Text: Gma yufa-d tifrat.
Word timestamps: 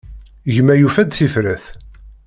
Gma 0.55 0.75
yufa-d 0.77 1.11
tifrat. 1.13 1.65